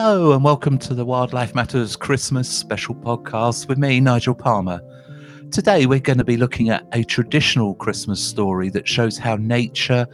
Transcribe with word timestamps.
Hello, 0.00 0.30
and 0.30 0.44
welcome 0.44 0.78
to 0.78 0.94
the 0.94 1.04
Wildlife 1.04 1.56
Matters 1.56 1.96
Christmas 1.96 2.48
special 2.48 2.94
podcast 2.94 3.66
with 3.66 3.78
me, 3.78 3.98
Nigel 3.98 4.32
Palmer. 4.32 4.80
Today, 5.50 5.86
we're 5.86 5.98
going 5.98 6.18
to 6.18 6.24
be 6.24 6.36
looking 6.36 6.70
at 6.70 6.86
a 6.92 7.02
traditional 7.02 7.74
Christmas 7.74 8.22
story 8.22 8.70
that 8.70 8.86
shows 8.86 9.18
how 9.18 9.34
nature 9.34 10.06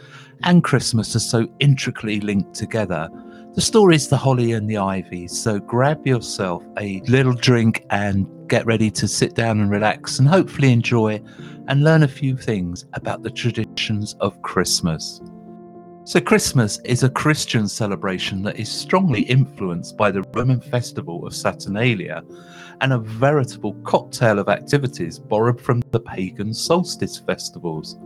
and 0.42 0.64
Christmas 0.64 1.14
are 1.14 1.20
so 1.20 1.46
intricately 1.60 2.18
linked 2.20 2.54
together. 2.54 3.10
The 3.56 3.60
story 3.60 3.96
is 3.96 4.08
the 4.08 4.16
holly 4.16 4.52
and 4.52 4.70
the 4.70 4.78
ivy, 4.78 5.28
so 5.28 5.58
grab 5.58 6.06
yourself 6.06 6.62
a 6.78 7.03
little 7.03 7.34
drink 7.34 7.84
and 7.90 8.26
get 8.48 8.64
ready 8.64 8.90
to 8.92 9.06
sit 9.06 9.34
down 9.34 9.61
and 9.61 9.70
relax 9.70 10.18
and 10.18 10.26
hopefully 10.26 10.72
enjoy 10.72 11.20
and 11.68 11.84
learn 11.84 12.03
a 12.03 12.08
few 12.08 12.39
things 12.39 12.86
about 12.94 13.22
the 13.22 13.30
traditions 13.30 14.16
of 14.20 14.40
Christmas. 14.40 15.20
So, 16.07 16.21
Christmas 16.21 16.81
is 16.85 17.03
a 17.03 17.08
Christian 17.08 17.67
celebration 17.67 18.43
that 18.43 18.58
is 18.61 18.71
strongly 18.71 19.22
influenced 19.22 19.96
by 19.96 20.11
the 20.11 20.21
Roman 20.35 20.61
festival 20.61 21.26
of 21.26 21.35
Saturnalia 21.35 22.22
and 22.82 22.93
a 22.93 22.99
veritable 22.99 23.72
cocktail 23.85 24.39
of 24.39 24.50
activities 24.50 25.18
borrowed 25.18 25.59
from 25.59 25.82
the 25.93 26.00
pagan 26.00 26.53
solstice 26.53 27.18
festivals. 27.18 27.96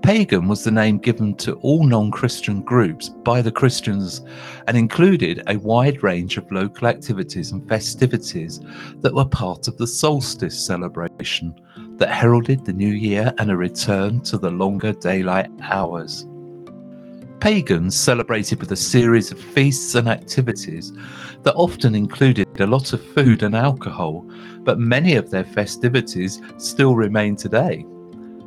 Pagan 0.00 0.48
was 0.48 0.64
the 0.64 0.70
name 0.70 0.96
given 0.96 1.34
to 1.36 1.56
all 1.56 1.84
non 1.86 2.10
Christian 2.10 2.62
groups 2.62 3.10
by 3.10 3.42
the 3.42 3.52
Christians 3.52 4.22
and 4.66 4.74
included 4.74 5.42
a 5.48 5.58
wide 5.58 6.02
range 6.02 6.38
of 6.38 6.50
local 6.50 6.88
activities 6.88 7.52
and 7.52 7.68
festivities 7.68 8.58
that 9.00 9.14
were 9.14 9.26
part 9.26 9.68
of 9.68 9.76
the 9.76 9.86
solstice 9.86 10.58
celebration 10.58 11.54
that 11.98 12.08
heralded 12.08 12.64
the 12.64 12.72
new 12.72 12.94
year 12.94 13.34
and 13.36 13.50
a 13.50 13.56
return 13.56 14.22
to 14.22 14.38
the 14.38 14.50
longer 14.50 14.94
daylight 14.94 15.50
hours. 15.60 16.26
Pagans 17.40 17.94
celebrated 17.94 18.60
with 18.60 18.72
a 18.72 18.76
series 18.76 19.30
of 19.30 19.38
feasts 19.38 19.94
and 19.94 20.08
activities 20.08 20.92
that 21.42 21.54
often 21.54 21.94
included 21.94 22.48
a 22.60 22.66
lot 22.66 22.92
of 22.92 23.04
food 23.04 23.42
and 23.42 23.54
alcohol, 23.54 24.26
but 24.60 24.78
many 24.78 25.14
of 25.16 25.30
their 25.30 25.44
festivities 25.44 26.40
still 26.56 26.96
remain 26.96 27.36
today. 27.36 27.84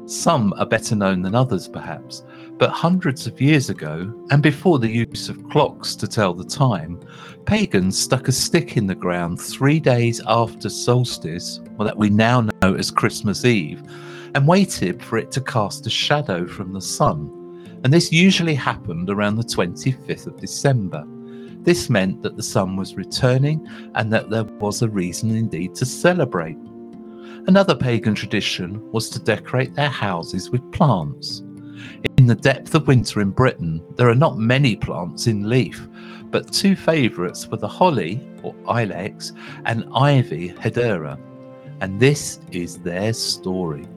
Some 0.05 0.53
are 0.57 0.65
better 0.65 0.95
known 0.95 1.21
than 1.21 1.35
others, 1.35 1.67
perhaps, 1.67 2.23
but 2.57 2.71
hundreds 2.71 3.27
of 3.27 3.39
years 3.39 3.69
ago, 3.69 4.11
and 4.31 4.41
before 4.41 4.79
the 4.79 4.89
use 4.89 5.29
of 5.29 5.47
clocks 5.49 5.95
to 5.95 6.07
tell 6.07 6.33
the 6.33 6.43
time, 6.43 6.99
pagans 7.45 7.97
stuck 7.97 8.27
a 8.27 8.31
stick 8.31 8.75
in 8.75 8.87
the 8.87 8.95
ground 8.95 9.39
three 9.39 9.79
days 9.79 10.19
after 10.25 10.67
solstice, 10.67 11.61
well, 11.77 11.85
that 11.85 11.97
we 11.97 12.09
now 12.09 12.41
know 12.41 12.73
as 12.73 12.89
Christmas 12.89 13.45
Eve, 13.45 13.83
and 14.33 14.47
waited 14.47 15.01
for 15.01 15.19
it 15.19 15.31
to 15.31 15.41
cast 15.41 15.85
a 15.85 15.91
shadow 15.91 16.47
from 16.47 16.73
the 16.73 16.81
sun 16.81 17.38
and 17.83 17.93
this 17.93 18.11
usually 18.11 18.55
happened 18.55 19.09
around 19.09 19.35
the 19.35 19.43
25th 19.43 20.27
of 20.27 20.39
December. 20.39 21.05
This 21.61 21.89
meant 21.89 22.21
that 22.23 22.35
the 22.35 22.43
sun 22.43 22.75
was 22.75 22.95
returning 22.95 23.65
and 23.95 24.11
that 24.11 24.29
there 24.29 24.43
was 24.43 24.81
a 24.81 24.89
reason 24.89 25.35
indeed 25.35 25.75
to 25.75 25.85
celebrate. 25.85 26.57
Another 27.47 27.75
pagan 27.75 28.15
tradition 28.15 28.91
was 28.91 29.09
to 29.09 29.19
decorate 29.19 29.75
their 29.75 29.89
houses 29.89 30.49
with 30.49 30.71
plants. 30.71 31.41
In 32.17 32.27
the 32.27 32.35
depth 32.35 32.75
of 32.75 32.87
winter 32.87 33.21
in 33.21 33.31
Britain, 33.31 33.81
there 33.95 34.09
are 34.09 34.15
not 34.15 34.37
many 34.37 34.75
plants 34.75 35.27
in 35.27 35.49
leaf, 35.49 35.87
but 36.31 36.51
two 36.51 36.75
favourites 36.75 37.47
were 37.47 37.57
the 37.57 37.67
holly, 37.67 38.25
or 38.43 38.53
ilex, 38.67 39.31
and 39.65 39.85
ivy, 39.95 40.49
hedera. 40.49 41.19
And 41.81 41.99
this 41.99 42.39
is 42.51 42.79
their 42.79 43.13
story. 43.13 43.87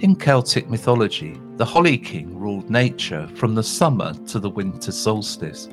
In 0.00 0.16
Celtic 0.16 0.68
mythology, 0.68 1.40
the 1.62 1.66
Holly 1.66 1.96
King 1.96 2.36
ruled 2.36 2.68
nature 2.70 3.28
from 3.36 3.54
the 3.54 3.62
summer 3.62 4.12
to 4.26 4.40
the 4.40 4.50
winter 4.50 4.90
solstice. 4.90 5.68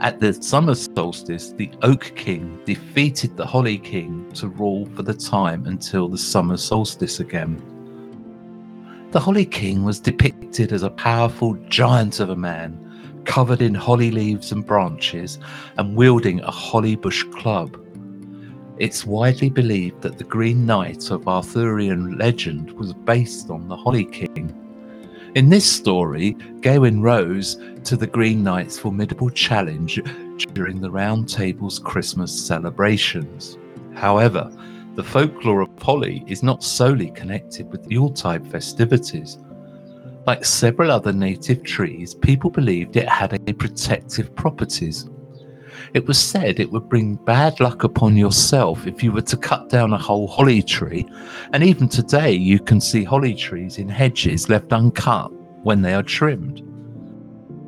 At 0.00 0.20
the 0.20 0.32
summer 0.32 0.76
solstice, 0.76 1.50
the 1.50 1.72
Oak 1.82 2.12
King 2.14 2.60
defeated 2.64 3.36
the 3.36 3.44
Holly 3.44 3.78
King 3.78 4.30
to 4.34 4.46
rule 4.46 4.86
for 4.94 5.02
the 5.02 5.12
time 5.12 5.66
until 5.66 6.06
the 6.06 6.16
summer 6.16 6.56
solstice 6.56 7.18
again. 7.18 7.60
The 9.10 9.18
Holly 9.18 9.44
King 9.44 9.82
was 9.82 9.98
depicted 9.98 10.72
as 10.72 10.84
a 10.84 10.90
powerful 10.90 11.54
giant 11.68 12.20
of 12.20 12.30
a 12.30 12.36
man, 12.36 12.78
covered 13.24 13.60
in 13.60 13.74
holly 13.74 14.12
leaves 14.12 14.52
and 14.52 14.64
branches, 14.64 15.40
and 15.78 15.96
wielding 15.96 16.38
a 16.42 16.50
holly 16.52 16.94
bush 16.94 17.24
club. 17.32 17.76
It's 18.78 19.04
widely 19.04 19.50
believed 19.50 20.00
that 20.02 20.18
the 20.18 20.22
Green 20.22 20.64
Knight 20.64 21.10
of 21.10 21.26
Arthurian 21.26 22.18
legend 22.18 22.70
was 22.74 22.92
based 22.92 23.50
on 23.50 23.66
the 23.66 23.76
Holly 23.76 24.04
King. 24.04 24.56
In 25.34 25.48
this 25.48 25.64
story, 25.64 26.32
Gawain 26.60 27.00
rose 27.00 27.58
to 27.84 27.96
the 27.96 28.06
Green 28.06 28.42
Knight's 28.42 28.78
formidable 28.78 29.30
challenge 29.30 29.98
during 30.52 30.78
the 30.78 30.90
Round 30.90 31.26
Table's 31.26 31.78
Christmas 31.78 32.30
celebrations. 32.46 33.56
However, 33.94 34.52
the 34.94 35.02
folklore 35.02 35.62
of 35.62 35.70
Holly 35.80 36.22
is 36.26 36.42
not 36.42 36.62
solely 36.62 37.10
connected 37.12 37.72
with 37.72 37.90
Yuletide 37.90 38.46
festivities. 38.46 39.38
Like 40.26 40.44
several 40.44 40.90
other 40.90 41.14
native 41.14 41.62
trees, 41.62 42.14
people 42.14 42.50
believed 42.50 42.96
it 42.96 43.08
had 43.08 43.32
a 43.32 43.54
protective 43.54 44.36
properties. 44.36 45.08
It 45.94 46.06
was 46.06 46.18
said 46.18 46.58
it 46.58 46.70
would 46.70 46.88
bring 46.88 47.16
bad 47.16 47.60
luck 47.60 47.84
upon 47.84 48.16
yourself 48.16 48.86
if 48.86 49.02
you 49.02 49.12
were 49.12 49.22
to 49.22 49.36
cut 49.36 49.68
down 49.68 49.92
a 49.92 49.98
whole 49.98 50.26
holly 50.26 50.62
tree, 50.62 51.06
and 51.52 51.62
even 51.62 51.88
today 51.88 52.32
you 52.32 52.58
can 52.58 52.80
see 52.80 53.04
holly 53.04 53.34
trees 53.34 53.78
in 53.78 53.88
hedges 53.88 54.48
left 54.48 54.72
uncut 54.72 55.32
when 55.64 55.82
they 55.82 55.94
are 55.94 56.02
trimmed. 56.02 56.62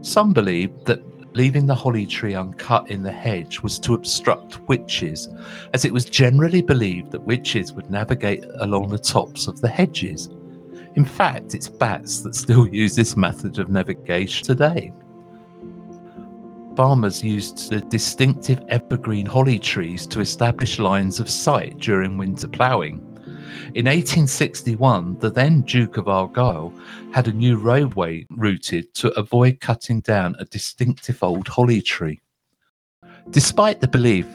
Some 0.02 0.32
believe 0.32 0.72
that 0.84 1.02
leaving 1.34 1.66
the 1.66 1.74
holly 1.74 2.06
tree 2.06 2.34
uncut 2.34 2.90
in 2.90 3.02
the 3.02 3.12
hedge 3.12 3.60
was 3.60 3.78
to 3.80 3.94
obstruct 3.94 4.60
witches, 4.68 5.28
as 5.72 5.84
it 5.84 5.92
was 5.92 6.04
generally 6.04 6.62
believed 6.62 7.10
that 7.10 7.22
witches 7.22 7.72
would 7.72 7.90
navigate 7.90 8.44
along 8.60 8.88
the 8.88 8.98
tops 8.98 9.46
of 9.46 9.60
the 9.60 9.68
hedges. 9.68 10.28
In 10.94 11.04
fact, 11.04 11.54
it's 11.54 11.68
bats 11.68 12.20
that 12.20 12.34
still 12.34 12.68
use 12.72 12.94
this 12.94 13.16
method 13.16 13.58
of 13.58 13.68
navigation 13.68 14.46
today 14.46 14.92
farmers 16.76 17.22
used 17.22 17.70
the 17.70 17.80
distinctive 17.80 18.62
evergreen 18.68 19.26
holly 19.26 19.58
trees 19.58 20.06
to 20.08 20.20
establish 20.20 20.78
lines 20.78 21.20
of 21.20 21.30
sight 21.30 21.78
during 21.78 22.18
winter 22.18 22.48
ploughing. 22.48 22.98
In 23.74 23.86
1861, 23.86 25.18
the 25.18 25.30
then 25.30 25.62
Duke 25.62 25.96
of 25.96 26.08
Argyll 26.08 26.72
had 27.12 27.28
a 27.28 27.32
new 27.32 27.56
roadway 27.56 28.26
routed 28.30 28.94
to 28.94 29.18
avoid 29.18 29.60
cutting 29.60 30.00
down 30.00 30.36
a 30.38 30.44
distinctive 30.44 31.22
old 31.22 31.48
holly 31.48 31.82
tree. 31.82 32.20
Despite 33.30 33.80
the 33.80 33.88
belief 33.88 34.26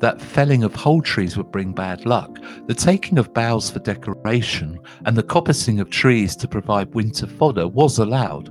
that 0.00 0.20
felling 0.20 0.64
of 0.64 0.74
whole 0.74 1.00
trees 1.00 1.36
would 1.36 1.50
bring 1.50 1.72
bad 1.72 2.04
luck, 2.04 2.38
the 2.66 2.74
taking 2.74 3.18
of 3.18 3.32
boughs 3.32 3.70
for 3.70 3.78
decoration 3.78 4.78
and 5.06 5.16
the 5.16 5.22
coppicing 5.22 5.80
of 5.80 5.90
trees 5.90 6.36
to 6.36 6.48
provide 6.48 6.94
winter 6.94 7.26
fodder 7.26 7.66
was 7.66 7.98
allowed, 7.98 8.50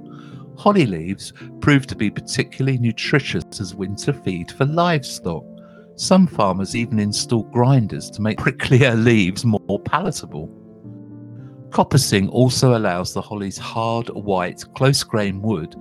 Holly 0.58 0.86
leaves 0.86 1.34
prove 1.62 1.88
to 1.88 1.96
be 1.96 2.10
particularly 2.10 2.78
nutritious 2.78 3.60
as 3.60 3.76
winter 3.76 4.14
feed 4.14 4.52
for 4.52 4.66
livestock. 4.66 5.44
Some 5.96 6.28
farmers 6.28 6.76
even 6.76 7.00
install 7.00 7.44
grinders 7.44 8.10
to 8.12 8.22
make 8.22 8.38
pricklier 8.40 9.02
leaves 9.02 9.46
more 9.46 9.80
palatable. 9.80 10.50
Coppicing 11.70 12.30
also 12.30 12.78
allows 12.78 13.14
the 13.14 13.22
holly's 13.22 13.58
hard, 13.58 14.08
white, 14.10 14.64
close 14.76 15.04
grained 15.04 15.42
wood 15.42 15.76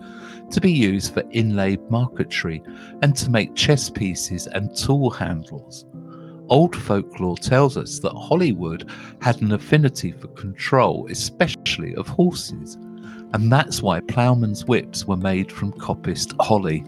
to 0.50 0.60
be 0.60 0.72
used 0.72 1.12
for 1.12 1.22
inlaid 1.32 1.80
marquetry 1.90 2.62
and 3.02 3.14
to 3.14 3.30
make 3.30 3.54
chess 3.54 3.90
pieces 3.90 4.46
and 4.46 4.74
tool 4.74 5.10
handles. 5.10 5.84
Old 6.48 6.74
folklore 6.74 7.36
tells 7.36 7.76
us 7.76 7.98
that 8.00 8.12
holly 8.12 8.52
wood 8.52 8.88
had 9.20 9.42
an 9.42 9.52
affinity 9.52 10.12
for 10.12 10.28
control, 10.28 11.06
especially 11.10 11.94
of 11.96 12.08
horses 12.08 12.78
and 13.34 13.50
that's 13.50 13.82
why 13.82 14.00
ploughmen's 14.00 14.64
whips 14.64 15.06
were 15.06 15.16
made 15.16 15.50
from 15.50 15.72
coppiced 15.72 16.34
holly. 16.40 16.84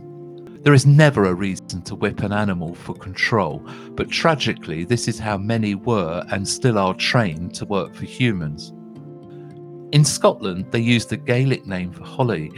There 0.62 0.74
is 0.74 0.86
never 0.86 1.24
a 1.24 1.34
reason 1.34 1.82
to 1.82 1.94
whip 1.94 2.22
an 2.22 2.32
animal 2.32 2.74
for 2.74 2.94
control, 2.94 3.58
but 3.92 4.10
tragically, 4.10 4.84
this 4.84 5.08
is 5.08 5.18
how 5.18 5.36
many 5.36 5.74
were 5.74 6.24
and 6.30 6.48
still 6.48 6.78
are 6.78 6.94
trained 6.94 7.54
to 7.56 7.66
work 7.66 7.94
for 7.94 8.06
humans. 8.06 8.72
In 9.92 10.04
Scotland, 10.04 10.66
they 10.70 10.80
use 10.80 11.06
the 11.06 11.16
Gaelic 11.16 11.66
name 11.66 11.92
for 11.92 12.04
holly, 12.04 12.50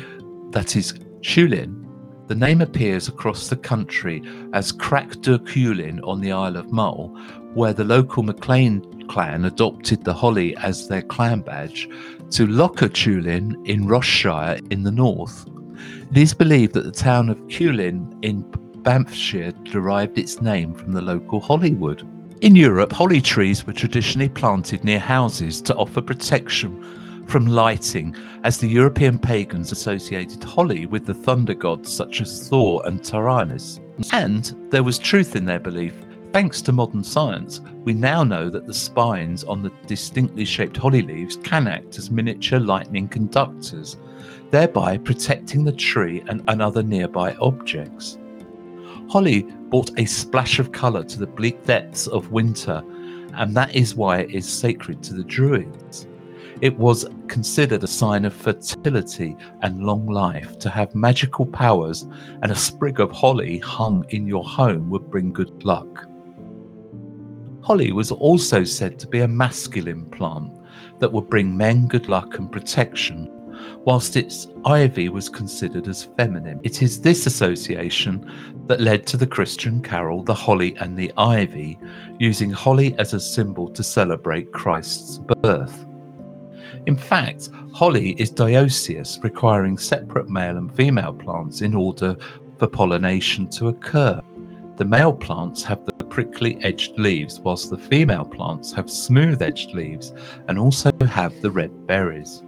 that 0.50 0.76
is 0.76 0.94
Ciúlin. 1.20 1.82
The 2.28 2.34
name 2.34 2.60
appears 2.60 3.08
across 3.08 3.48
the 3.48 3.56
country 3.56 4.22
as 4.52 4.72
Crac 4.72 5.20
de 5.20 5.38
Ciúlin 5.38 6.00
on 6.06 6.20
the 6.20 6.32
Isle 6.32 6.56
of 6.56 6.72
Mull, 6.72 7.16
where 7.56 7.72
the 7.72 7.84
local 7.84 8.22
MacLean 8.22 9.08
clan 9.08 9.46
adopted 9.46 10.04
the 10.04 10.12
holly 10.12 10.54
as 10.58 10.88
their 10.88 11.00
clan 11.00 11.40
badge, 11.40 11.88
to 12.30 12.46
Lochachulin 12.46 13.66
in 13.66 13.86
Ross-shire 13.86 14.60
in 14.70 14.82
the 14.82 14.90
north. 14.90 15.46
It 16.10 16.18
is 16.18 16.34
believed 16.34 16.74
that 16.74 16.84
the 16.84 16.92
town 16.92 17.30
of 17.30 17.40
Cullen 17.48 18.16
in 18.20 18.42
Banffshire 18.82 19.52
derived 19.64 20.18
its 20.18 20.42
name 20.42 20.74
from 20.74 20.92
the 20.92 21.00
local 21.00 21.40
holly 21.40 21.72
wood. 21.72 22.06
In 22.42 22.54
Europe, 22.54 22.92
holly 22.92 23.22
trees 23.22 23.66
were 23.66 23.72
traditionally 23.72 24.28
planted 24.28 24.84
near 24.84 25.00
houses 25.00 25.62
to 25.62 25.74
offer 25.76 26.02
protection 26.02 27.24
from 27.26 27.46
lighting, 27.46 28.14
as 28.44 28.58
the 28.58 28.68
European 28.68 29.18
pagans 29.18 29.72
associated 29.72 30.44
holly 30.44 30.84
with 30.84 31.06
the 31.06 31.14
thunder 31.14 31.54
gods 31.54 31.90
such 31.90 32.20
as 32.20 32.48
Thor 32.48 32.82
and 32.84 33.00
Taranis. 33.00 33.80
And 34.12 34.54
there 34.70 34.84
was 34.84 34.98
truth 34.98 35.34
in 35.34 35.46
their 35.46 35.58
belief. 35.58 35.94
Thanks 36.32 36.60
to 36.62 36.72
modern 36.72 37.02
science, 37.02 37.60
we 37.84 37.94
now 37.94 38.22
know 38.22 38.50
that 38.50 38.66
the 38.66 38.74
spines 38.74 39.42
on 39.44 39.62
the 39.62 39.72
distinctly 39.86 40.44
shaped 40.44 40.76
holly 40.76 41.02
leaves 41.02 41.36
can 41.36 41.66
act 41.66 41.98
as 41.98 42.10
miniature 42.10 42.60
lightning 42.60 43.08
conductors, 43.08 43.96
thereby 44.50 44.98
protecting 44.98 45.64
the 45.64 45.72
tree 45.72 46.22
and, 46.28 46.42
and 46.48 46.60
other 46.60 46.82
nearby 46.82 47.34
objects. 47.36 48.18
Holly 49.08 49.42
brought 49.70 49.98
a 49.98 50.04
splash 50.04 50.58
of 50.58 50.72
colour 50.72 51.04
to 51.04 51.18
the 51.18 51.26
bleak 51.26 51.64
depths 51.64 52.06
of 52.06 52.32
winter, 52.32 52.82
and 53.34 53.56
that 53.56 53.74
is 53.74 53.94
why 53.94 54.18
it 54.18 54.30
is 54.32 54.46
sacred 54.46 55.02
to 55.04 55.14
the 55.14 55.24
Druids. 55.24 56.06
It 56.60 56.76
was 56.78 57.06
considered 57.28 57.84
a 57.84 57.88
sign 57.88 58.24
of 58.24 58.34
fertility 58.34 59.36
and 59.62 59.84
long 59.84 60.06
life 60.06 60.58
to 60.58 60.70
have 60.70 60.94
magical 60.94 61.46
powers, 61.46 62.06
and 62.42 62.50
a 62.50 62.56
sprig 62.56 63.00
of 63.00 63.10
holly 63.10 63.58
hung 63.58 64.04
in 64.08 64.26
your 64.26 64.44
home 64.44 64.90
would 64.90 65.10
bring 65.10 65.32
good 65.32 65.64
luck. 65.64 66.08
Holly 67.66 67.90
was 67.90 68.12
also 68.12 68.62
said 68.62 68.96
to 69.00 69.08
be 69.08 69.22
a 69.22 69.26
masculine 69.26 70.06
plant 70.06 70.52
that 71.00 71.12
would 71.12 71.28
bring 71.28 71.56
men 71.56 71.88
good 71.88 72.08
luck 72.08 72.38
and 72.38 72.52
protection, 72.52 73.28
whilst 73.84 74.16
its 74.16 74.46
ivy 74.64 75.08
was 75.08 75.28
considered 75.28 75.88
as 75.88 76.04
feminine. 76.16 76.60
It 76.62 76.80
is 76.80 77.00
this 77.00 77.26
association 77.26 78.64
that 78.68 78.80
led 78.80 79.04
to 79.08 79.16
the 79.16 79.26
Christian 79.26 79.82
carol 79.82 80.22
The 80.22 80.32
Holly 80.32 80.76
and 80.76 80.96
the 80.96 81.12
Ivy, 81.16 81.76
using 82.20 82.52
holly 82.52 82.94
as 83.00 83.14
a 83.14 83.18
symbol 83.20 83.68
to 83.70 83.82
celebrate 83.82 84.52
Christ's 84.52 85.18
birth. 85.18 85.86
In 86.86 86.96
fact, 86.96 87.50
holly 87.72 88.10
is 88.10 88.30
dioecious, 88.30 89.20
requiring 89.24 89.76
separate 89.76 90.28
male 90.28 90.56
and 90.56 90.72
female 90.76 91.14
plants 91.14 91.62
in 91.62 91.74
order 91.74 92.14
for 92.60 92.68
pollination 92.68 93.48
to 93.48 93.66
occur. 93.66 94.22
The 94.76 94.84
male 94.84 95.14
plants 95.14 95.64
have 95.64 95.86
the 95.86 96.04
prickly 96.04 96.62
edged 96.62 96.98
leaves, 96.98 97.40
whilst 97.40 97.70
the 97.70 97.78
female 97.78 98.26
plants 98.26 98.72
have 98.72 98.90
smooth 98.90 99.40
edged 99.40 99.70
leaves 99.70 100.12
and 100.48 100.58
also 100.58 100.92
have 101.06 101.40
the 101.40 101.50
red 101.50 101.86
berries. 101.86 102.42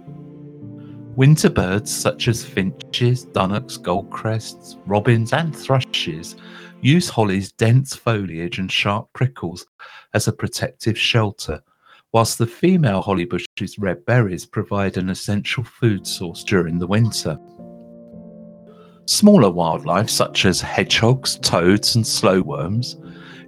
Winter 1.15 1.49
birds 1.49 1.91
such 1.91 2.27
as 2.27 2.45
finches, 2.45 3.25
dunnocks, 3.25 3.79
goldcrests, 3.79 4.77
robins, 4.85 5.33
and 5.33 5.55
thrushes 5.55 6.35
use 6.81 7.09
holly's 7.09 7.51
dense 7.51 7.95
foliage 7.95 8.59
and 8.59 8.71
sharp 8.71 9.11
prickles 9.13 9.65
as 10.13 10.27
a 10.27 10.31
protective 10.31 10.97
shelter, 10.97 11.59
whilst 12.13 12.37
the 12.37 12.45
female 12.45 13.01
holly 13.01 13.25
bush's 13.25 13.79
red 13.79 14.05
berries 14.05 14.45
provide 14.45 14.97
an 14.97 15.09
essential 15.09 15.63
food 15.63 16.05
source 16.05 16.43
during 16.43 16.77
the 16.77 16.87
winter. 16.87 17.39
Smaller 19.09 19.49
wildlife, 19.49 20.07
such 20.07 20.45
as 20.45 20.61
hedgehogs, 20.61 21.39
toads, 21.39 21.95
and 21.95 22.05
slowworms, 22.05 22.95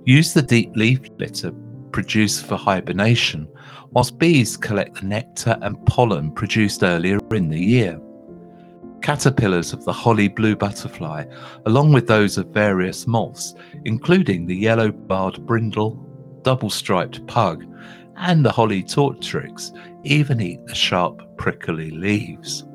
use 0.08 0.34
the 0.34 0.42
deep 0.42 0.75
leaf 0.75 1.02
litter 1.19 1.52
produced 1.92 2.48
for 2.48 2.56
hibernation, 2.56 3.48
whilst 3.92 4.18
bees 4.18 4.58
collect 4.58 4.96
the 4.96 5.06
nectar 5.06 5.60
and 5.62 5.86
pollen 5.86 6.31
produced 6.31 6.81
earlier 6.81 7.19
in 7.30 7.48
the 7.48 7.60
year. 7.60 8.02
Caterpillars 9.04 9.72
of 9.72 9.86
the 9.86 9.94
holly 9.94 10.30
blue 10.30 10.56
butterfly, 10.56 11.25
along 11.68 11.94
with 11.94 12.07
those 12.07 12.40
of 12.40 12.48
various 12.48 13.06
moths, 13.06 13.54
including 13.86 14.48
the 14.48 14.56
yellow 14.56 14.92
barred 14.92 15.46
brindle, 15.46 15.94
double 16.42 16.72
striped 16.72 17.28
pug, 17.28 17.64
and 18.18 18.44
the 18.44 18.52
holly 18.52 18.81
tortrix, 18.81 19.78
even 20.04 20.42
eat 20.42 20.66
the 20.66 20.74
sharp, 20.74 21.22
prickly 21.38 21.92
leaves. 21.92 22.66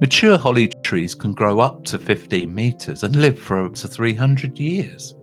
Mature 0.00 0.38
holly 0.38 0.68
trees 0.88 1.14
can 1.14 1.34
grow 1.34 1.60
up 1.60 1.84
to 1.84 1.98
15 1.98 2.54
metres 2.54 3.02
and 3.02 3.14
live 3.14 3.38
for 3.38 3.62
up 3.62 3.74
to 3.74 3.86
300 3.86 4.58
years. 4.58 5.14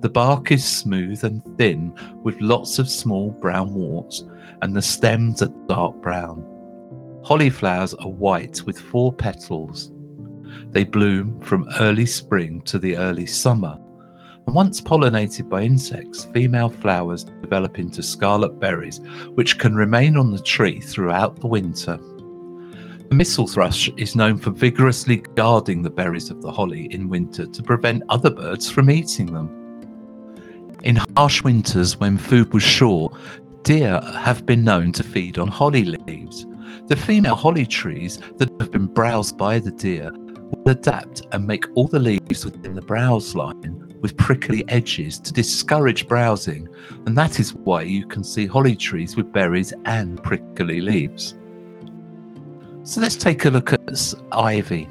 The 0.00 0.08
bark 0.08 0.50
is 0.50 0.64
smooth 0.64 1.22
and 1.22 1.42
thin 1.58 1.92
with 2.22 2.40
lots 2.40 2.78
of 2.78 2.88
small 2.88 3.30
brown 3.30 3.74
warts, 3.74 4.24
and 4.62 4.74
the 4.74 4.80
stems 4.80 5.42
are 5.42 5.52
dark 5.68 6.00
brown. 6.00 6.42
Holly 7.22 7.50
flowers 7.50 7.92
are 7.92 8.08
white 8.08 8.62
with 8.62 8.80
four 8.80 9.12
petals. 9.12 9.92
They 10.70 10.84
bloom 10.84 11.42
from 11.42 11.68
early 11.78 12.06
spring 12.06 12.62
to 12.62 12.78
the 12.78 12.96
early 12.96 13.26
summer. 13.26 13.78
And 14.46 14.54
once 14.54 14.80
pollinated 14.80 15.50
by 15.50 15.60
insects, 15.60 16.24
female 16.32 16.70
flowers 16.70 17.24
develop 17.42 17.78
into 17.78 18.02
scarlet 18.02 18.58
berries, 18.58 19.00
which 19.34 19.58
can 19.58 19.74
remain 19.74 20.16
on 20.16 20.30
the 20.30 20.40
tree 20.40 20.80
throughout 20.80 21.38
the 21.38 21.48
winter. 21.48 21.98
The 23.08 23.14
missel 23.14 23.46
thrush 23.46 23.88
is 23.96 24.16
known 24.16 24.36
for 24.36 24.50
vigorously 24.50 25.18
guarding 25.36 25.82
the 25.82 25.90
berries 25.90 26.28
of 26.28 26.42
the 26.42 26.50
holly 26.50 26.92
in 26.92 27.08
winter 27.08 27.46
to 27.46 27.62
prevent 27.62 28.02
other 28.08 28.30
birds 28.30 28.68
from 28.68 28.90
eating 28.90 29.32
them. 29.32 29.48
In 30.82 30.96
harsh 31.16 31.44
winters, 31.44 32.00
when 32.00 32.18
food 32.18 32.52
was 32.52 32.64
short, 32.64 33.14
deer 33.62 34.00
have 34.00 34.44
been 34.44 34.64
known 34.64 34.90
to 34.92 35.04
feed 35.04 35.38
on 35.38 35.46
holly 35.46 35.84
leaves. 35.84 36.46
The 36.88 36.96
female 36.96 37.36
holly 37.36 37.64
trees 37.64 38.18
that 38.38 38.50
have 38.60 38.72
been 38.72 38.86
browsed 38.86 39.38
by 39.38 39.60
the 39.60 39.70
deer 39.70 40.10
will 40.12 40.72
adapt 40.72 41.22
and 41.30 41.46
make 41.46 41.64
all 41.76 41.86
the 41.86 42.00
leaves 42.00 42.44
within 42.44 42.74
the 42.74 42.82
browse 42.82 43.36
line 43.36 43.94
with 44.00 44.16
prickly 44.16 44.64
edges 44.68 45.20
to 45.20 45.32
discourage 45.32 46.08
browsing, 46.08 46.68
and 47.06 47.16
that 47.16 47.38
is 47.38 47.54
why 47.54 47.82
you 47.82 48.04
can 48.04 48.24
see 48.24 48.46
holly 48.46 48.74
trees 48.74 49.14
with 49.16 49.32
berries 49.32 49.72
and 49.84 50.20
prickly 50.24 50.80
leaves. 50.80 51.36
So 52.86 53.00
let's 53.00 53.16
take 53.16 53.44
a 53.44 53.50
look 53.50 53.72
at 53.72 54.14
ivy. 54.30 54.88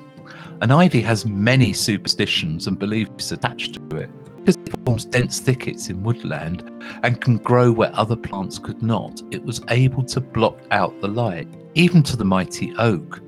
An 0.59 0.69
ivy 0.69 0.99
has 0.99 1.25
many 1.25 1.71
superstitions 1.71 2.67
and 2.67 2.77
beliefs 2.77 3.31
attached 3.31 3.75
to 3.75 3.95
it. 3.95 4.09
Because 4.35 4.57
it 4.57 4.85
forms 4.85 5.05
dense 5.05 5.39
thickets 5.39 5.87
in 5.87 6.03
woodland 6.03 6.69
and 7.03 7.21
can 7.21 7.37
grow 7.37 7.71
where 7.71 7.95
other 7.95 8.17
plants 8.17 8.59
could 8.59 8.83
not, 8.83 9.21
it 9.31 9.45
was 9.45 9.61
able 9.69 10.03
to 10.03 10.19
block 10.19 10.59
out 10.71 10.99
the 10.99 11.07
light, 11.07 11.47
even 11.75 12.03
to 12.03 12.17
the 12.17 12.25
mighty 12.25 12.73
oak. 12.77 13.21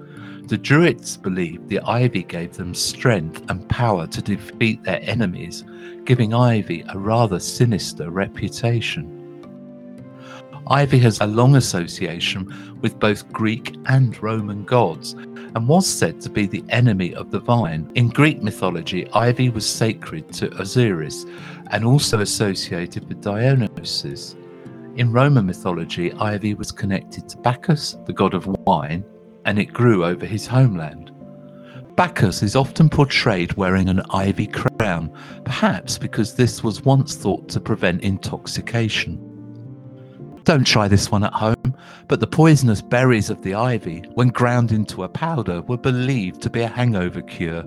The 0.49 0.57
Druids 0.57 1.15
believed 1.15 1.69
the 1.69 1.79
ivy 1.79 2.23
gave 2.23 2.57
them 2.57 2.73
strength 2.73 3.49
and 3.49 3.69
power 3.69 4.05
to 4.07 4.21
defeat 4.21 4.83
their 4.83 4.99
enemies, 5.01 5.63
giving 6.03 6.33
ivy 6.33 6.83
a 6.89 6.97
rather 6.97 7.39
sinister 7.39 8.09
reputation. 8.09 9.16
Ivy 10.69 10.99
has 10.99 11.21
a 11.21 11.27
long 11.27 11.55
association 11.55 12.77
with 12.81 12.99
both 12.99 13.31
Greek 13.31 13.77
and 13.85 14.21
Roman 14.21 14.65
gods 14.65 15.13
and 15.13 15.67
was 15.67 15.87
said 15.87 16.19
to 16.21 16.29
be 16.29 16.45
the 16.45 16.63
enemy 16.69 17.15
of 17.15 17.31
the 17.31 17.39
vine. 17.39 17.89
In 17.95 18.09
Greek 18.09 18.41
mythology, 18.41 19.09
ivy 19.13 19.49
was 19.49 19.67
sacred 19.67 20.31
to 20.33 20.53
Osiris 20.59 21.25
and 21.71 21.85
also 21.85 22.19
associated 22.19 23.07
with 23.07 23.21
Dionysus. 23.21 24.35
In 24.97 25.13
Roman 25.13 25.45
mythology, 25.45 26.11
ivy 26.13 26.53
was 26.53 26.71
connected 26.71 27.29
to 27.29 27.37
Bacchus, 27.37 27.95
the 28.05 28.13
god 28.13 28.33
of 28.33 28.47
wine, 28.67 29.05
and 29.45 29.57
it 29.59 29.71
grew 29.71 30.03
over 30.03 30.25
his 30.25 30.45
homeland. 30.45 31.11
Bacchus 31.95 32.43
is 32.43 32.57
often 32.57 32.89
portrayed 32.89 33.53
wearing 33.53 33.87
an 33.87 34.01
ivy 34.09 34.47
crown, 34.47 35.11
perhaps 35.45 35.97
because 35.97 36.35
this 36.35 36.61
was 36.61 36.83
once 36.83 37.15
thought 37.15 37.47
to 37.49 37.61
prevent 37.61 38.03
intoxication. 38.03 39.26
Don't 40.47 40.65
try 40.65 40.87
this 40.87 41.11
one 41.11 41.25
at 41.25 41.33
home, 41.33 41.75
but 42.07 42.21
the 42.21 42.25
poisonous 42.25 42.81
berries 42.81 43.29
of 43.29 43.41
the 43.41 43.53
ivy, 43.53 44.05
when 44.13 44.29
ground 44.29 44.71
into 44.71 45.03
a 45.03 45.09
powder, 45.09 45.61
were 45.63 45.75
believed 45.75 46.41
to 46.41 46.49
be 46.49 46.61
a 46.61 46.69
hangover 46.69 47.21
cure. 47.21 47.65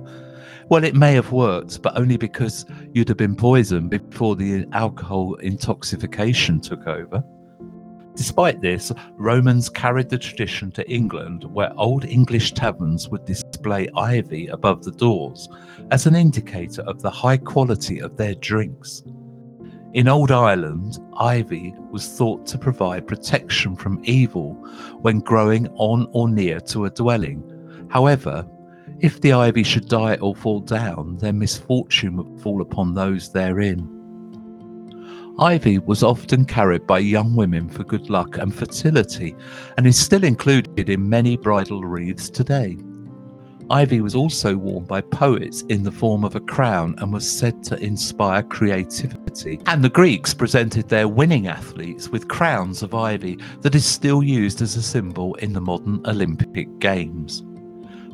Well, 0.70 0.82
it 0.82 0.94
may 0.94 1.12
have 1.12 1.30
worked, 1.30 1.82
but 1.82 1.98
only 1.98 2.16
because 2.16 2.64
you'd 2.94 3.08
have 3.08 3.18
been 3.18 3.36
poisoned 3.36 3.90
before 3.90 4.34
the 4.34 4.66
alcohol 4.72 5.34
intoxication 5.34 6.58
took 6.58 6.86
over. 6.86 7.22
Despite 8.14 8.62
this, 8.62 8.90
Romans 9.18 9.68
carried 9.68 10.08
the 10.08 10.16
tradition 10.16 10.72
to 10.72 10.90
England, 10.90 11.44
where 11.52 11.78
old 11.78 12.06
English 12.06 12.54
taverns 12.54 13.10
would 13.10 13.26
display 13.26 13.90
ivy 13.94 14.46
above 14.46 14.84
the 14.84 14.92
doors 14.92 15.50
as 15.90 16.06
an 16.06 16.16
indicator 16.16 16.80
of 16.84 17.02
the 17.02 17.10
high 17.10 17.36
quality 17.36 18.00
of 18.00 18.16
their 18.16 18.36
drinks. 18.36 19.02
In 19.92 20.06
Old 20.06 20.30
Ireland, 20.30 20.98
ivy 21.18 21.74
was 21.90 22.06
thought 22.06 22.46
to 22.46 22.58
provide 22.58 23.08
protection 23.08 23.74
from 23.74 24.00
evil 24.04 24.52
when 25.00 25.18
growing 25.18 25.66
on 25.74 26.08
or 26.12 26.28
near 26.28 26.60
to 26.60 26.84
a 26.84 26.90
dwelling. 26.90 27.42
However, 27.90 28.46
if 29.00 29.20
the 29.20 29.32
ivy 29.32 29.64
should 29.64 29.88
die 29.88 30.14
or 30.16 30.36
fall 30.36 30.60
down, 30.60 31.16
then 31.18 31.40
misfortune 31.40 32.16
would 32.18 32.40
fall 32.40 32.62
upon 32.62 32.94
those 32.94 33.32
therein. 33.32 33.96
Ivy 35.40 35.78
was 35.78 36.04
often 36.04 36.44
carried 36.44 36.86
by 36.86 37.00
young 37.00 37.34
women 37.34 37.68
for 37.68 37.82
good 37.82 38.10
luck 38.10 38.38
and 38.38 38.54
fertility 38.54 39.34
and 39.76 39.88
is 39.88 39.98
still 39.98 40.22
included 40.22 40.88
in 40.88 41.08
many 41.08 41.36
bridal 41.36 41.82
wreaths 41.82 42.30
today. 42.30 42.76
Ivy 43.70 44.00
was 44.00 44.14
also 44.16 44.56
worn 44.56 44.84
by 44.84 45.00
poets 45.00 45.62
in 45.62 45.82
the 45.82 45.92
form 45.92 46.24
of 46.24 46.34
a 46.34 46.40
crown 46.40 46.94
and 46.98 47.12
was 47.12 47.30
said 47.30 47.62
to 47.64 47.78
inspire 47.78 48.42
creativity 48.42 49.19
fertility. 49.30 49.62
And 49.66 49.82
the 49.82 49.88
Greeks 49.88 50.34
presented 50.34 50.88
their 50.88 51.08
winning 51.08 51.46
athletes 51.46 52.08
with 52.08 52.28
crowns 52.28 52.82
of 52.82 52.94
ivy 52.94 53.38
that 53.60 53.74
is 53.74 53.86
still 53.86 54.22
used 54.22 54.62
as 54.62 54.76
a 54.76 54.82
symbol 54.82 55.34
in 55.36 55.52
the 55.52 55.60
modern 55.60 56.00
Olympic 56.06 56.78
Games. 56.78 57.42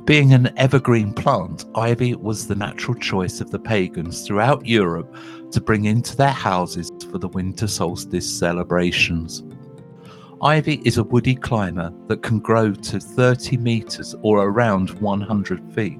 Being 0.04 0.32
an 0.32 0.56
evergreen 0.56 1.12
plant, 1.12 1.64
ivy 1.75 2.14
was 2.14 2.46
the 2.46 2.54
natural 2.54 2.96
choice 2.96 3.40
of 3.40 3.50
the 3.50 3.58
pagans 3.58 4.25
throughout 4.25 4.64
Europe 4.64 5.12
to 5.50 5.61
bring 5.61 5.87
into 5.87 6.16
their 6.16 6.28
houses 6.28 6.90
for 7.11 7.18
the 7.18 7.28
winter 7.28 7.66
solstice 7.66 8.38
celebrations. 8.38 9.42
Ivy 10.42 10.82
is 10.85 10.99
a 10.99 11.02
woody 11.02 11.35
climber 11.35 11.92
that 12.08 12.23
can 12.23 12.38
grow 12.38 12.73
to 12.73 13.00
30 13.00 13.56
metres 13.56 14.14
or 14.23 14.44
around 14.44 14.90
100 15.00 15.75
feet. 15.75 15.99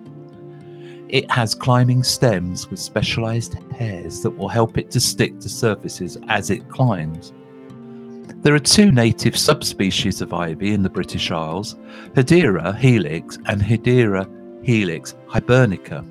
It 1.09 1.31
has 1.31 1.55
climbing 1.55 2.03
stems 2.03 2.69
with 2.69 2.81
specialised 2.81 3.55
hairs 3.77 4.23
that 4.23 4.31
will 4.31 4.49
help 4.49 4.77
it 4.77 4.91
to 4.91 5.01
stick 5.01 5.39
to 5.41 5.49
surfaces 5.49 6.19
as 6.29 6.51
it 6.51 6.69
climbs. 6.69 7.33
There 8.43 8.55
are 8.55 8.61
two 8.61 8.91
native 8.91 9.37
subspecies 9.37 10.21
of 10.21 10.33
ivy 10.33 10.73
in 10.73 10.83
the 10.83 10.91
British 10.91 11.31
Isles 11.31 11.77
Hedera 12.15 12.77
helix 12.77 13.39
and 13.47 13.63
Hedera 13.63 14.29
helix 14.65 15.15
hibernica. 15.29 16.05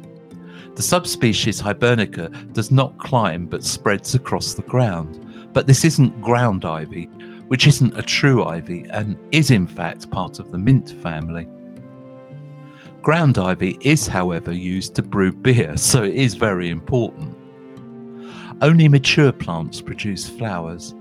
The 0.76 0.82
subspecies 0.82 1.62
hibernica 1.62 2.54
does 2.54 2.72
not 2.72 2.98
climb 2.98 3.48
but 3.48 3.64
spreads 3.64 4.16
across 4.16 4.54
the 4.54 4.64
ground. 4.64 5.22
But 5.54 5.68
this 5.68 5.86
isn't 5.86 6.22
ground 6.22 6.66
ivy, 6.66 7.06
which 7.48 7.68
isn't 7.68 7.98
a 7.98 8.02
true 8.02 8.44
ivy 8.44 8.86
and 8.92 9.18
is 9.32 9.52
in 9.52 9.68
fact 9.68 10.10
part 10.10 10.40
of 10.40 10.52
the 10.52 10.58
mint 10.58 10.92
family. 11.02 11.48
Ground 13.06 13.38
ivy 13.38 13.78
is, 13.82 14.08
however, 14.08 14.52
used 14.52 14.96
to 14.96 15.04
brew 15.04 15.32
beer, 15.32 15.78
so 15.78 16.02
it 16.02 16.16
is 16.16 16.34
very 16.34 16.72
important. 16.72 17.38
Only 18.64 18.88
mature 18.90 19.32
plants 19.32 19.80
produce 19.80 20.28
flowers. 20.28 20.96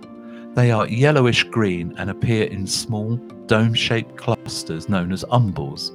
They 0.53 0.71
are 0.71 0.87
yellowish 0.87 1.45
green 1.45 1.95
and 1.97 2.11
appear 2.11 2.45
in 2.45 2.67
small, 2.67 3.17
dome 3.47 3.73
shaped 3.73 4.19
clusters 4.19 4.87
known 4.87 5.13
as 5.13 5.25
umbels. 5.31 5.93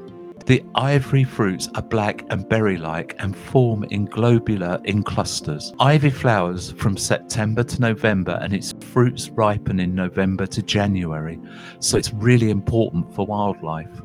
The 0.47 0.63
ivory 0.73 1.25
fruits 1.25 1.69
are 1.75 1.83
black 1.83 2.25
and 2.31 2.49
berry 2.49 2.77
like 2.77 3.15
and 3.19 3.37
form 3.37 3.83
in 3.91 4.05
globular 4.05 4.81
in 4.85 5.03
clusters. 5.03 5.71
Ivy 5.79 6.09
flowers 6.09 6.71
from 6.71 6.97
September 6.97 7.61
to 7.61 7.81
November 7.81 8.39
and 8.41 8.51
its 8.51 8.73
fruits 8.79 9.29
ripen 9.29 9.79
in 9.79 9.93
November 9.93 10.47
to 10.47 10.63
January, 10.63 11.39
so 11.77 11.99
it's 11.99 12.11
really 12.15 12.49
important 12.49 13.13
for 13.13 13.27
wildlife. 13.27 14.01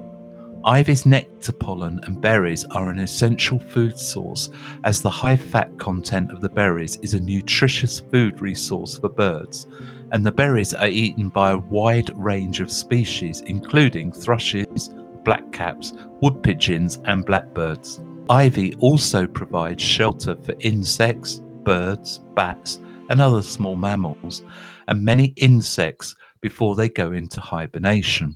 Ivy's 0.67 1.05
nectar 1.05 1.53
pollen 1.53 2.01
and 2.05 2.23
berries 2.23 2.65
are 2.71 2.89
an 2.89 2.99
essential 2.99 3.59
food 3.59 3.99
source, 3.99 4.49
as 4.85 5.03
the 5.03 5.11
high 5.11 5.37
fat 5.37 5.79
content 5.79 6.33
of 6.33 6.41
the 6.41 6.49
berries 6.49 6.97
is 7.03 7.13
a 7.13 7.21
nutritious 7.21 8.01
food 8.11 8.41
resource 8.41 8.97
for 8.97 9.11
birds, 9.11 9.67
and 10.13 10.25
the 10.25 10.33
berries 10.33 10.73
are 10.73 10.89
eaten 10.89 11.29
by 11.29 11.51
a 11.51 11.59
wide 11.59 12.11
range 12.17 12.61
of 12.61 12.71
species, 12.71 13.43
including 13.43 14.11
thrushes, 14.11 14.89
blackcaps, 15.23 15.93
wood 16.23 16.43
pigeons, 16.43 16.99
and 17.05 17.27
blackbirds. 17.27 18.01
Ivy 18.31 18.75
also 18.77 19.27
provides 19.27 19.83
shelter 19.83 20.35
for 20.35 20.55
insects, 20.61 21.43
birds, 21.65 22.21
bats, 22.35 22.81
and 23.11 23.21
other 23.21 23.43
small 23.43 23.77
mammals, 23.77 24.43
and 24.89 25.05
many 25.05 25.35
insects 25.37 26.17
before 26.41 26.75
they 26.75 26.89
go 26.89 27.13
into 27.13 27.43
hibernation. 27.43 28.35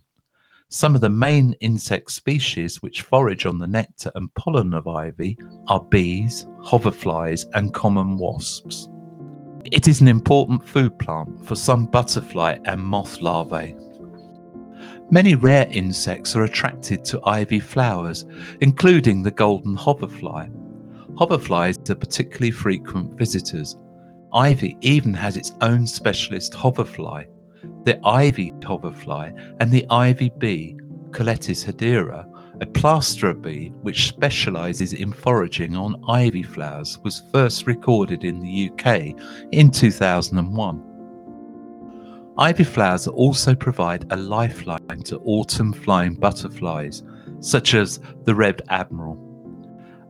Some 0.71 0.95
of 0.95 1.01
the 1.01 1.09
main 1.09 1.55
insect 1.61 2.11
species 2.11 2.83
which 2.83 3.01
forage 3.01 3.47
on 3.47 3.59
the 3.59 3.67
nectar 3.67 4.13
and 4.15 4.33
pollen 4.35 4.75
of 4.75 4.87
ivy 4.87 5.39
are 5.67 5.83
bees, 5.83 6.47
hoverflies, 6.63 7.47
and 7.55 7.73
common 7.73 8.19
wasps. 8.19 8.87
It 9.65 9.89
is 9.89 10.03
an 10.03 10.09
important 10.09 10.69
food 10.69 10.99
plant 10.99 11.47
for 11.47 11.57
some 11.57 11.87
butterfly 11.87 12.59
and 12.67 12.83
moth 12.83 13.23
larvae. 13.23 13.77
Many 15.11 15.37
rare 15.37 15.67
insects 15.71 16.37
are 16.37 16.45
attracted 16.45 17.03
to 17.07 17.25
ivy 17.25 17.61
flowers, 17.61 18.27
including 18.61 19.23
the 19.23 19.31
golden 19.31 19.75
hoverfly. 19.75 20.51
Hoverflies 21.15 21.89
are 21.89 21.95
particularly 21.95 22.51
frequent 22.51 23.17
visitors. 23.17 23.75
Ivy 24.35 24.77
even 24.83 25.15
has 25.15 25.39
its 25.39 25.55
own 25.63 25.87
specialist 25.87 26.53
hoverfly, 26.53 27.25
the 27.85 27.99
ivy 28.07 28.53
hoverfly, 28.65 29.33
and 29.61 29.71
the 29.71 29.87
ivy 29.91 30.31
bee, 30.39 30.79
Colletes 31.13 31.65
hedera, 31.65 32.27
a 32.61 32.67
plaster 32.67 33.33
bee 33.33 33.73
which 33.83 34.09
specialises 34.09 34.93
in 34.93 35.13
foraging 35.13 35.77
on 35.77 36.03
ivy 36.09 36.43
flowers, 36.43 36.99
was 37.05 37.23
first 37.33 37.67
recorded 37.67 38.25
in 38.25 38.41
the 38.41 38.71
UK 38.71 39.15
in 39.53 39.71
2001. 39.71 40.85
Ivy 42.39 42.65
flowers 42.65 43.09
also 43.09 43.55
provide 43.55 44.07
a 44.13 44.17
lifeline 44.17 45.03
to 45.05 45.19
autumn 45.25 45.73
flying 45.73 46.15
butterflies, 46.15 47.03
such 47.41 47.75
as 47.75 48.01
the 48.25 48.35
red 48.35 48.63
admiral. 48.69 49.25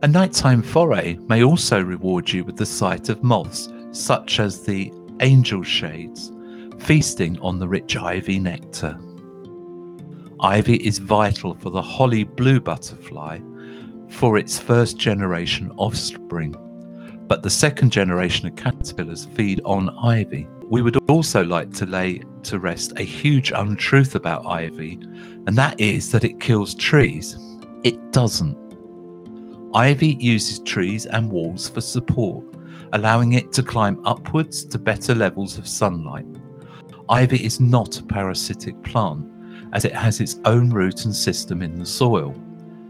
A 0.01 0.07
nighttime 0.07 0.61
foray 0.61 1.17
may 1.27 1.43
also 1.43 1.81
reward 1.81 2.31
you 2.31 2.43
with 2.43 2.55
the 2.55 2.65
sight 2.65 3.09
of 3.09 3.23
moths, 3.23 3.69
such 3.91 4.39
as 4.39 4.63
the 4.63 4.93
angel 5.21 5.63
shades, 5.63 6.31
feasting 6.79 7.39
on 7.39 7.59
the 7.59 7.67
rich 7.67 7.95
ivy 7.95 8.39
nectar. 8.39 8.97
Ivy 10.41 10.77
is 10.77 10.99
vital 10.99 11.53
for 11.55 11.69
the 11.69 11.81
holly 11.81 12.23
blue 12.23 12.59
butterfly 12.59 13.39
for 14.09 14.37
its 14.37 14.57
first 14.57 14.97
generation 14.97 15.71
offspring, 15.77 16.55
but 17.27 17.43
the 17.43 17.49
second 17.49 17.91
generation 17.91 18.47
of 18.47 18.55
caterpillars 18.55 19.25
feed 19.35 19.61
on 19.65 19.89
ivy. 20.03 20.47
We 20.63 20.81
would 20.81 20.97
also 21.09 21.43
like 21.43 21.73
to 21.73 21.85
lay 21.85 22.21
to 22.43 22.59
rest 22.59 22.93
a 22.97 23.03
huge 23.03 23.51
untruth 23.51 24.15
about 24.15 24.45
ivy, 24.45 24.93
and 25.45 25.55
that 25.57 25.79
is 25.79 26.11
that 26.11 26.23
it 26.23 26.39
kills 26.39 26.73
trees. 26.73 27.37
It 27.83 28.11
doesn't. 28.11 28.57
Ivy 29.73 30.17
uses 30.19 30.59
trees 30.59 31.05
and 31.05 31.29
walls 31.29 31.69
for 31.69 31.81
support, 31.81 32.45
allowing 32.93 33.33
it 33.33 33.51
to 33.53 33.63
climb 33.63 34.01
upwards 34.05 34.65
to 34.65 34.79
better 34.79 35.13
levels 35.13 35.57
of 35.57 35.67
sunlight. 35.67 36.25
Ivy 37.09 37.43
is 37.43 37.59
not 37.59 37.99
a 37.99 38.03
parasitic 38.03 38.81
plant, 38.83 39.25
as 39.73 39.83
it 39.83 39.95
has 39.95 40.21
its 40.21 40.39
own 40.45 40.69
root 40.69 41.05
and 41.05 41.15
system 41.15 41.63
in 41.63 41.79
the 41.79 41.85
soil. 41.85 42.35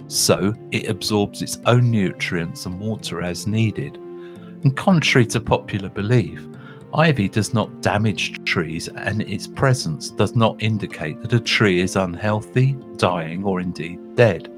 So 0.08 0.54
it 0.72 0.90
absorbs 0.90 1.42
its 1.42 1.60
own 1.66 1.90
nutrients 1.90 2.66
and 2.66 2.80
water 2.80 3.22
as 3.22 3.48
needed. 3.48 3.96
And 3.96 4.76
contrary 4.76 5.26
to 5.28 5.40
popular 5.40 5.88
belief, 5.88 6.46
ivy 6.94 7.30
does 7.30 7.54
not 7.54 7.82
damage 7.82 8.44
trees 8.44 8.90
and 8.90 9.22
its 9.22 9.48
presence 9.48 10.10
does 10.10 10.36
not 10.36 10.62
indicate 10.62 11.22
that 11.22 11.34
a 11.34 11.40
tree 11.40 11.80
is 11.80 11.96
unhealthy, 11.96 12.76
dying, 12.98 13.46
or 13.46 13.62
indeed 13.62 14.00
dead. 14.16 14.52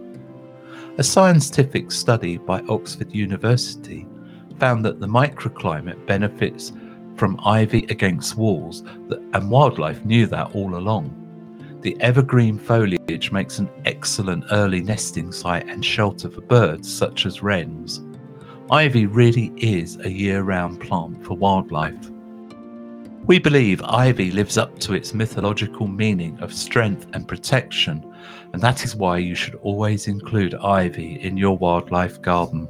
A 0.97 1.03
scientific 1.03 1.91
study 1.91 2.37
by 2.37 2.61
Oxford 2.61 3.13
University 3.13 4.07
found 4.59 4.83
that 4.85 4.99
the 4.99 5.07
microclimate 5.07 6.05
benefits 6.07 6.73
from 7.15 7.39
ivy 7.43 7.85
against 7.89 8.37
walls, 8.37 8.83
and 9.33 9.51
wildlife 9.51 10.03
knew 10.05 10.27
that 10.27 10.55
all 10.55 10.75
along. 10.75 11.17
The 11.81 11.99
evergreen 11.99 12.59
foliage 12.59 13.31
makes 13.31 13.57
an 13.57 13.69
excellent 13.85 14.45
early 14.51 14.81
nesting 14.81 15.31
site 15.31 15.67
and 15.67 15.83
shelter 15.83 16.29
for 16.29 16.41
birds 16.41 16.91
such 16.91 17.25
as 17.25 17.41
wrens. 17.41 18.01
Ivy 18.69 19.05
really 19.07 19.51
is 19.57 19.97
a 19.97 20.11
year 20.11 20.43
round 20.43 20.79
plant 20.79 21.25
for 21.25 21.33
wildlife. 21.33 22.11
We 23.25 23.37
believe 23.39 23.81
ivy 23.83 24.31
lives 24.31 24.57
up 24.57 24.79
to 24.79 24.93
its 24.93 25.13
mythological 25.13 25.87
meaning 25.87 26.39
of 26.39 26.53
strength 26.53 27.07
and 27.13 27.27
protection, 27.27 28.03
and 28.53 28.61
that 28.61 28.83
is 28.83 28.95
why 28.95 29.17
you 29.17 29.35
should 29.35 29.55
always 29.55 30.07
include 30.07 30.55
ivy 30.55 31.19
in 31.21 31.37
your 31.37 31.57
wildlife 31.57 32.21
garden. 32.21 32.67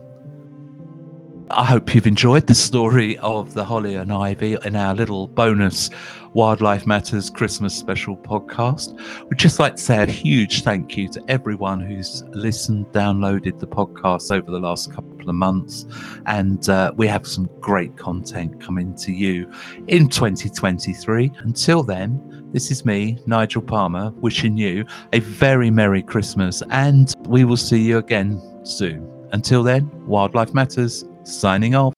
I 1.53 1.65
hope 1.65 1.93
you've 1.93 2.07
enjoyed 2.07 2.47
the 2.47 2.55
story 2.55 3.17
of 3.17 3.53
the 3.53 3.65
holly 3.65 3.95
and 3.95 4.13
ivy 4.13 4.57
in 4.63 4.75
our 4.75 4.95
little 4.95 5.27
bonus 5.27 5.89
Wildlife 6.33 6.87
Matters 6.87 7.29
Christmas 7.29 7.75
special 7.75 8.15
podcast. 8.15 8.97
We'd 9.29 9.37
just 9.37 9.59
like 9.59 9.75
to 9.75 9.81
say 9.81 10.01
a 10.01 10.05
huge 10.05 10.63
thank 10.63 10.95
you 10.95 11.09
to 11.09 11.21
everyone 11.27 11.81
who's 11.81 12.23
listened, 12.29 12.85
downloaded 12.87 13.59
the 13.59 13.67
podcast 13.67 14.31
over 14.31 14.49
the 14.49 14.59
last 14.59 14.93
couple 14.93 15.29
of 15.29 15.35
months. 15.35 15.85
And 16.25 16.69
uh, 16.69 16.93
we 16.95 17.07
have 17.07 17.27
some 17.27 17.49
great 17.59 17.97
content 17.97 18.61
coming 18.61 18.95
to 18.97 19.11
you 19.11 19.51
in 19.87 20.07
2023. 20.07 21.31
Until 21.39 21.83
then, 21.83 22.49
this 22.53 22.71
is 22.71 22.85
me, 22.85 23.17
Nigel 23.25 23.61
Palmer, 23.61 24.11
wishing 24.11 24.55
you 24.57 24.85
a 25.11 25.19
very 25.19 25.69
Merry 25.69 26.01
Christmas, 26.01 26.63
and 26.69 27.13
we 27.27 27.43
will 27.43 27.57
see 27.57 27.81
you 27.81 27.97
again 27.97 28.41
soon. 28.63 29.09
Until 29.33 29.63
then, 29.63 29.89
Wildlife 30.05 30.53
Matters 30.53 31.05
signing 31.23 31.75
off. 31.75 31.93